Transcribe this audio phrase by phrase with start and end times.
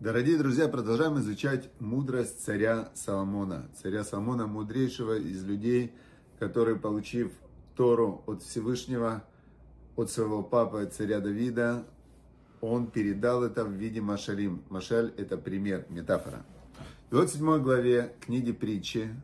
[0.00, 3.70] Дорогие друзья, продолжаем изучать мудрость царя Соломона.
[3.80, 5.92] Царя Соломона, мудрейшего из людей,
[6.40, 7.30] который, получив
[7.76, 9.22] Тору от Всевышнего,
[9.94, 11.86] от своего папы, царя Давида,
[12.60, 14.64] он передал это в виде Машалим.
[14.68, 16.44] Машаль– это пример, метафора.
[17.12, 19.14] И вот в седьмой главе книги притчи,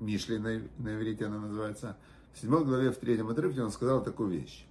[0.00, 1.96] Мишли на, на иврите она называется,
[2.34, 4.67] в седьмой главе, в третьем отрывке он сказал такую вещь.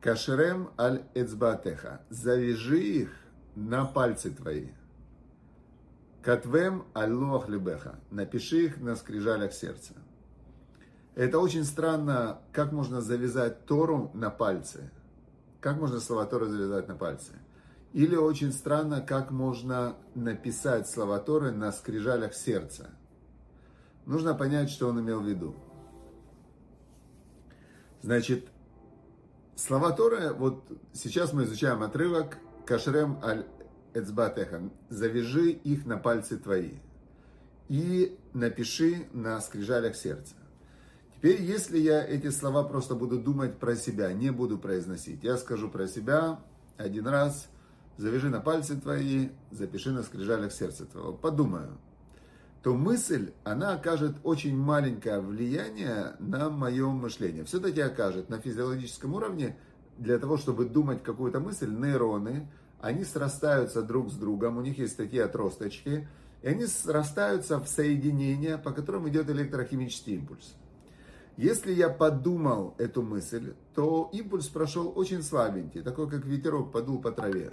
[0.00, 2.00] Кашерем аль эцбатеха.
[2.10, 3.10] Завяжи их
[3.54, 4.68] на пальцы твои.
[6.22, 7.98] Катвем аль лох лебеха.
[8.10, 9.94] Напиши их на скрижалях сердца.
[11.14, 14.90] Это очень странно, как можно завязать Тору на пальцы.
[15.60, 17.32] Как можно слова Торы завязать на пальцы?
[17.92, 22.90] Или очень странно, как можно написать слова Торы на скрижалях сердца.
[24.04, 25.56] Нужно понять, что он имел в виду.
[28.02, 28.48] Значит,
[29.56, 33.46] слова Торы, вот сейчас мы изучаем отрывок Кашрем аль
[33.94, 34.70] Эцбатеха.
[34.90, 36.74] Завяжи их на пальцы твои
[37.68, 40.34] и напиши на скрижалях сердца.
[41.16, 45.70] Теперь, если я эти слова просто буду думать про себя, не буду произносить, я скажу
[45.70, 46.38] про себя
[46.76, 47.48] один раз,
[47.96, 51.78] завяжи на пальцы твои, запиши на скрижалях сердца твоего, подумаю,
[52.66, 57.44] то мысль, она окажет очень маленькое влияние на мое мышление.
[57.44, 59.56] Все-таки окажет на физиологическом уровне,
[59.98, 62.50] для того, чтобы думать какую-то мысль, нейроны,
[62.80, 66.08] они срастаются друг с другом, у них есть такие отросточки,
[66.42, 70.56] и они срастаются в соединения, по которым идет электрохимический импульс.
[71.36, 77.12] Если я подумал эту мысль, то импульс прошел очень слабенький, такой как ветерок подул по
[77.12, 77.52] траве.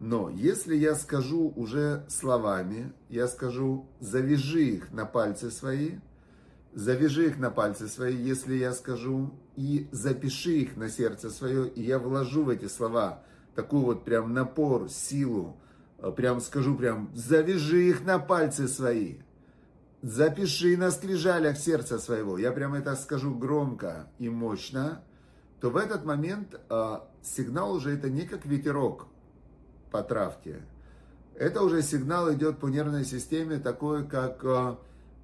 [0.00, 5.98] Но если я скажу уже словами, я скажу, завяжи их на пальцы свои,
[6.72, 11.82] завяжи их на пальцы свои, если я скажу, и запиши их на сердце свое, и
[11.82, 13.24] я вложу в эти слова
[13.56, 15.56] такой вот прям напор, силу,
[16.16, 19.16] прям скажу прям, завяжи их на пальцы свои–
[20.02, 25.02] запиши на скрижалях сердца своего, я прямо это скажу громко и мощно,
[25.60, 29.08] то в этот момент э, сигнал уже это не как ветерок
[29.90, 30.62] по травке.
[31.34, 34.76] Это уже сигнал идет по нервной системе такой, как, э,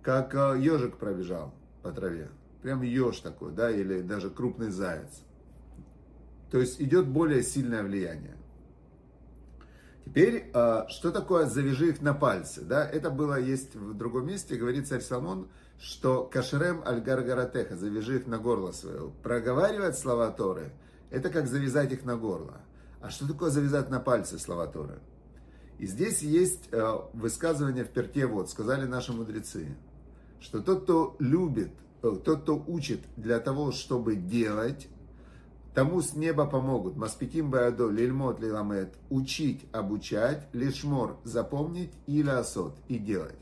[0.03, 1.53] как э, ежик пробежал
[1.83, 2.31] по траве.
[2.63, 5.23] Прям еж такой, да, или даже крупный заяц.
[6.51, 8.37] То есть идет более сильное влияние.
[10.05, 12.63] Теперь, а, что такое «завяжи их на пальцы»?
[12.63, 15.49] Да, это было, есть в другом месте, говорит царь Соломон,
[15.81, 19.11] что «кашерем аль-гаргаратеха» «завяжи их на горло свое».
[19.23, 20.73] Проговаривать слова Торы–
[21.11, 22.61] это как завязать их на горло.
[23.05, 24.99] А что такое завязать на пальцы слова Торы?
[25.79, 29.77] И здесь есть а, высказывание в перте, вот, сказали наши мудрецы,
[30.41, 31.69] что тот, кто любит,
[32.03, 34.89] э, тот, кто учит для того, чтобы делать,
[35.75, 36.97] Тому с неба помогут.
[36.97, 38.95] Маспиким баадо, лильмот лиламет.
[39.11, 43.35] Учить, обучать, лишмор, запомнить и ласот, и делать.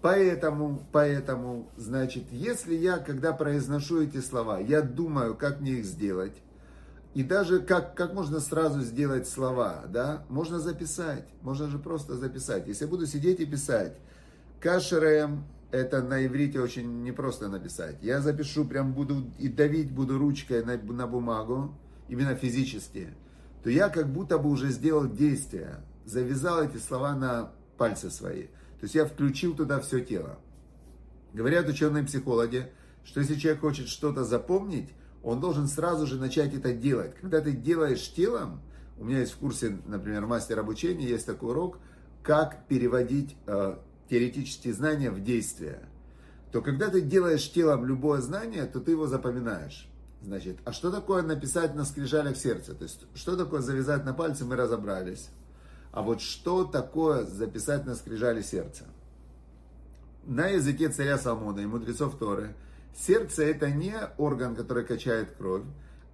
[0.00, 6.40] Поэтому, поэтому, значит, если я, когда произношу эти слова, я думаю, как мне их сделать,
[7.16, 12.68] и даже как, как можно сразу сделать слова, да, можно записать, можно же просто записать.
[12.68, 13.96] Если я буду сидеть и писать,
[14.60, 17.96] кашерем, это на иврите очень непросто написать.
[18.02, 21.74] Я запишу, прям буду и давить буду ручкой на, на бумагу,
[22.10, 23.08] именно физически,
[23.62, 28.42] то я как будто бы уже сделал действие, завязал эти слова на пальцы свои.
[28.42, 30.38] То есть я включил туда все тело.
[31.32, 32.70] Говорят ученые психологи,
[33.04, 34.90] что если человек хочет что-то запомнить,
[35.22, 37.14] он должен сразу же начать это делать.
[37.20, 38.60] Когда ты делаешь телом,
[38.98, 41.78] у меня есть в курсе, например, мастер обучения, есть такой урок,
[42.22, 43.76] как переводить э,
[44.08, 45.80] теоретические знания в действие,
[46.52, 49.88] то когда ты делаешь телом любое знание, то ты его запоминаешь.
[50.22, 52.74] Значит, а что такое написать на скрижалях сердца?
[52.74, 55.28] То есть, что такое завязать на пальце, мы разобрались.
[55.92, 58.84] А вот что такое записать на скрижали сердца?
[60.26, 62.54] На языке царя Соломона и мудрецов Торы,
[62.96, 65.64] сердце это не орган, который качает кровь,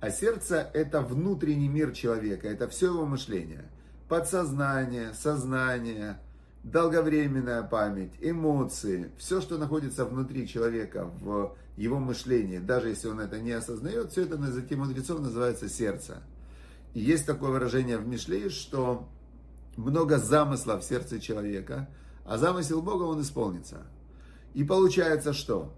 [0.00, 3.65] а сердце это внутренний мир человека, это все его мышление.
[4.09, 6.18] Подсознание, сознание,
[6.65, 13.41] долговременная память, эмоции, все, что находится внутри человека, в его мышлении, даже если он это
[13.41, 16.22] не осознает, все это на языке мудрецов называется сердце.
[16.95, 19.09] И есть такое выражение в Мишле, что
[19.77, 21.89] много замысла в сердце человека,
[22.24, 23.86] а замысел Бога он исполнится.
[24.54, 25.72] И получается что?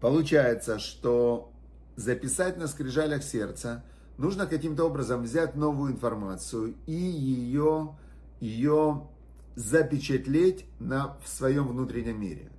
[0.00, 1.52] Получается, что
[1.96, 3.84] записать на скрижалях сердца
[4.16, 7.96] нужно каким-то образом взять новую информацию и ее,
[8.40, 9.08] ее
[9.56, 12.50] запечатлеть на, в своем внутреннем мире.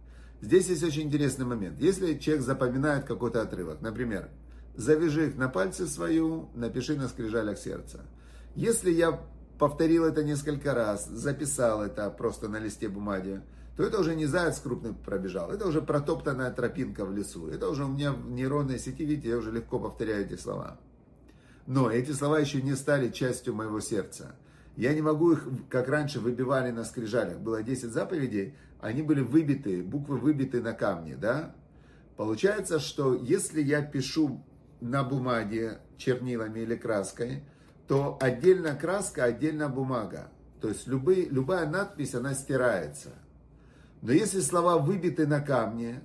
[0.42, 1.80] Здесь есть очень интересный момент.
[1.80, 4.30] Если человек запоминает какой-то отрывок, например,
[4.76, 8.02] завяжи их на пальце свою, напиши на скрижалях сердца.
[8.56, 9.20] Если я
[9.62, 13.42] повторил это несколько раз, записал это просто на листе бумаги,
[13.78, 17.48] то это уже не заяц крупный пробежал, это уже протоптанная тропинка в лесу.
[17.48, 20.80] Это уже у меня в нейронной сети, видите, я уже легко повторяю эти слова.
[21.68, 24.36] Но эти слова еще не стали частью моего сердца.
[24.78, 27.38] Я не могу их, как раньше, выбивали на скрижалях.
[27.38, 31.56] Было 10 заповедей, они были выбиты, буквы выбиты на камне, да?
[32.18, 34.44] Получается, что если я пишу
[34.80, 37.44] на бумаге чернилами или краской,
[37.92, 40.30] то отдельно краска, отдельно бумага.
[40.62, 43.10] То есть любые, любая надпись, она стирается.
[44.02, 46.02] Но если слова выбиты на камне,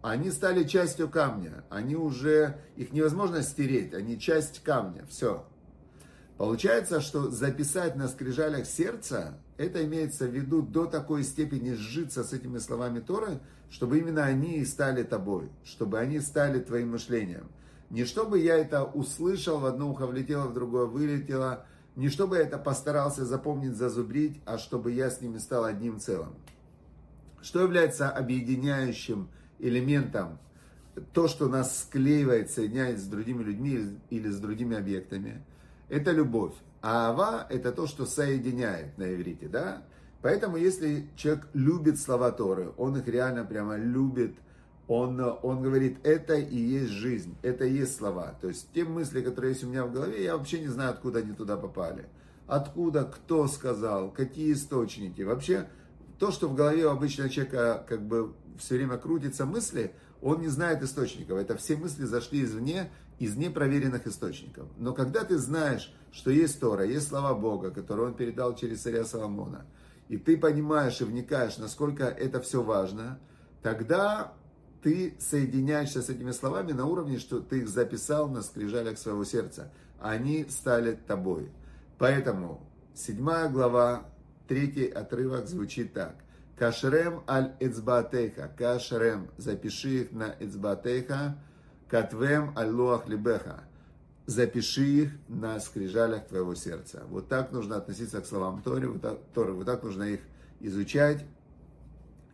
[0.00, 1.62] они стали частью камня.
[1.68, 5.04] Они уже, их невозможно стереть, они часть камня.
[5.10, 5.44] Все.
[6.38, 12.32] Получается, что записать на скрижалях сердца, это имеется в виду до такой степени сжиться с
[12.32, 17.50] этими словами Торы, чтобы именно они и стали тобой, чтобы они стали твоим мышлением.
[17.92, 22.42] Не чтобы я это услышал, в одно ухо влетело, в другое вылетело, не чтобы я
[22.42, 26.34] это постарался запомнить, зазубрить, а чтобы я с ними стал одним целым.
[27.42, 29.28] Что является объединяющим
[29.58, 30.38] элементом?
[31.12, 35.44] То, что нас склеивает, соединяет с другими людьми или с другими объектами,
[35.90, 36.54] это любовь.
[36.80, 39.82] А ава– это то, что соединяет на иврите, да?
[40.22, 44.34] Поэтому, если человек любит слова Торы, он их реально прямо любит,
[44.88, 48.36] он, он говорит, это и есть жизнь, это и есть слова.
[48.40, 51.20] То есть те мысли, которые есть у меня в голове, я вообще не знаю, откуда
[51.20, 52.06] они туда попали.
[52.46, 55.22] Откуда, кто сказал, какие источники.
[55.22, 55.68] Вообще,
[56.18, 60.48] то, что в голове у обычного человека как бы все время крутится мысли, он не
[60.48, 61.38] знает источников.
[61.38, 64.66] Это все мысли зашли извне, из непроверенных источников.
[64.78, 69.04] Но когда ты знаешь, что есть Тора, есть слова Бога, которые он передал через царя
[69.04, 69.64] Соломона,
[70.08, 73.20] и ты понимаешь и вникаешь, насколько это все важно,
[73.62, 74.32] тогда
[74.82, 79.70] ты соединяешься с этими словами на уровне, что ты их записал на скрижалях своего сердца.
[80.00, 81.50] Они стали тобой.
[81.98, 82.60] Поэтому
[82.94, 84.04] седьмая глава,
[84.48, 86.16] третий отрывок звучит так.
[86.58, 88.50] Кашрем аль эцбатейха.
[88.56, 89.30] Кашрем.
[89.36, 91.38] Запиши их на эцбатейха.
[91.88, 93.64] Катвем аль луах либеха.
[94.26, 97.04] Запиши их на скрижалях твоего сердца.
[97.08, 98.88] Вот так нужно относиться к словам Торы.
[98.88, 100.20] Вот так, Торы, вот так нужно их
[100.60, 101.24] изучать.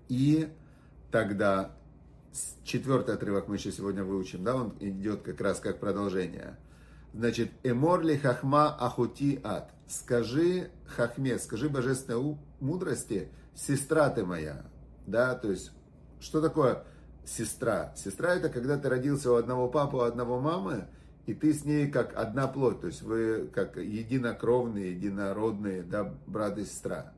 [0.09, 0.49] И
[1.11, 1.73] тогда
[2.65, 6.57] четвертый отрывок мы еще сегодня выучим, да, он идет как раз как продолжение.
[7.15, 9.71] Значит, эморли хахма ахути ад.
[9.87, 14.67] Скажи хахме, скажи божественной мудрости, сестра ты моя.
[15.07, 15.73] Да, то есть,
[16.21, 16.85] что такое
[17.25, 17.95] сестра?
[17.97, 20.89] Сестра это когда ты родился у одного папы, у одного мамы,
[21.27, 26.59] и ты с ней как одна плоть, то есть вы как единокровные, единородные, да, брат
[26.59, 27.13] и сестра.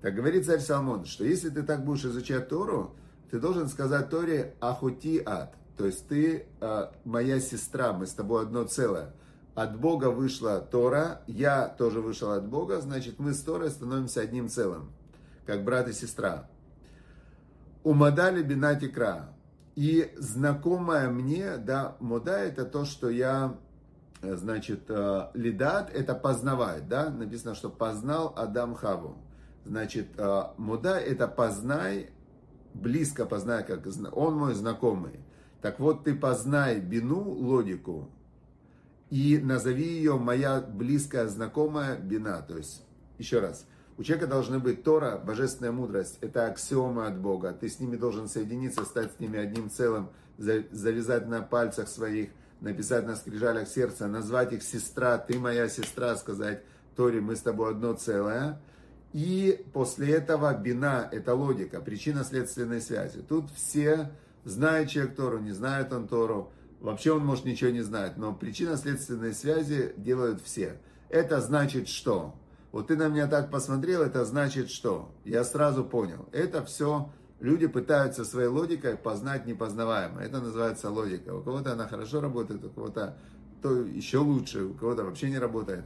[0.00, 2.96] Так говорит царь Соломон, что если ты так будешь изучать Тору,
[3.32, 5.54] ты должен сказать Торе Ахути Ад.
[5.78, 9.14] То есть ты а, моя сестра, мы с тобой одно целое.
[9.54, 14.50] От Бога вышла Тора, я тоже вышел от Бога, значит мы с Торой становимся одним
[14.50, 14.92] целым,
[15.46, 16.46] как брат и сестра.
[17.84, 19.30] Умадали бинатикра.
[19.76, 23.56] И знакомая мне, да, мода это то, что я,
[24.20, 29.16] значит, э, лидат это познавать, да, написано, что познал Адам Хаву.
[29.64, 32.10] Значит, э, мода это познай
[32.74, 35.20] близко познай, как он мой знакомый.
[35.60, 38.10] Так вот, ты познай бину, логику,
[39.10, 42.42] и назови ее моя близкая знакомая бина.
[42.42, 42.82] То есть,
[43.18, 43.66] еще раз,
[43.98, 47.52] у человека должны быть Тора, божественная мудрость, это аксиомы от Бога.
[47.52, 52.30] Ты с ними должен соединиться, стать с ними одним целым, завязать на пальцах своих,
[52.60, 56.62] написать на скрижалях сердца, назвать их сестра, ты моя сестра, сказать
[56.96, 58.60] Торе, мы с тобой одно целое.
[59.12, 63.20] И после этого бина– это логика, причинно-следственной связи.
[63.20, 64.10] Тут все,
[64.44, 66.50] знают человек Тору, не знает он Тору,
[66.80, 70.80] вообще он может ничего не знать, но причинно-следственные связи делают все.
[71.10, 72.34] Это значит что?
[72.72, 75.14] Вот ты на меня так посмотрел, это значит что?
[75.24, 76.26] Я сразу понял.
[76.32, 80.24] Это все люди пытаются своей логикой познать непознаваемое.
[80.24, 81.34] Это называется логика.
[81.34, 83.18] У кого-то она хорошо работает, у кого-то
[83.60, 85.84] то еще лучше, у кого-то вообще не работает.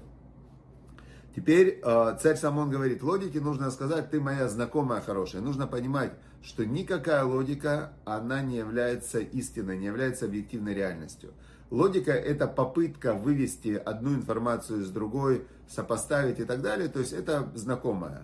[1.36, 5.42] Теперь э, царь Самон говорит, логике нужно сказать, ты моя знакомая хорошая.
[5.42, 6.12] Нужно понимать,
[6.42, 11.34] что никакая логика, она не является истиной, не является объективной реальностью.
[11.70, 16.88] Логика это попытка вывести одну информацию с другой, сопоставить и так далее.
[16.88, 18.22] То есть это знакомая.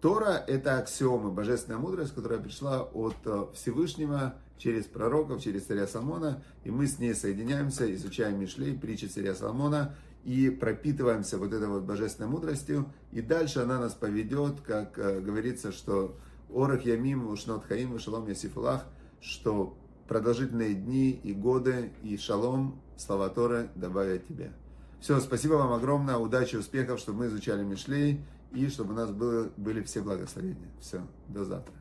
[0.00, 6.44] Тора это аксиомы, божественная мудрость, которая пришла от э, Всевышнего через пророков, через царя Соломона.
[6.62, 11.82] И мы с ней соединяемся, изучаем Мишлей, притчи царя Соломона и пропитываемся вот этой вот
[11.82, 16.16] божественной мудростью, и дальше она нас поведет, как э, говорится, что
[16.54, 18.84] Орах Ямим, Ушнот Хаим, Шалом Ясифулах,
[19.20, 19.76] что
[20.08, 24.52] продолжительные дни и годы, и шалом, слова Торы добавят тебе.
[25.00, 28.20] Все, спасибо вам огромное, удачи, успехов, чтобы мы изучали Мишлей,
[28.52, 30.68] и чтобы у нас было, были все благословения.
[30.80, 31.74] Все, до завтра.